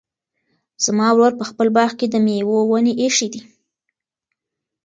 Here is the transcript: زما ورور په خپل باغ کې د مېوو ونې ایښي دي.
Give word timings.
زما 0.85 1.07
ورور 1.13 1.33
په 1.39 1.45
خپل 1.49 1.67
باغ 1.75 1.91
کې 1.99 2.07
د 2.09 2.15
مېوو 2.25 2.59
ونې 2.69 2.93
ایښي 3.01 3.27
دي. 3.33 3.41